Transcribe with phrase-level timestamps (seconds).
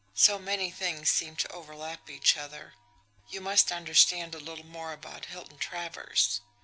[0.15, 2.73] "So many things seem to overlap each other.
[3.29, 6.41] You must understand a little more about Hilton Travers.